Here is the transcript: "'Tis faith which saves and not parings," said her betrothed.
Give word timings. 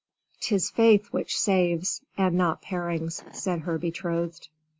"'Tis 0.39 0.71
faith 0.71 1.13
which 1.13 1.37
saves 1.37 2.01
and 2.17 2.35
not 2.35 2.59
parings," 2.59 3.23
said 3.35 3.59
her 3.59 3.77
betrothed. 3.77 4.47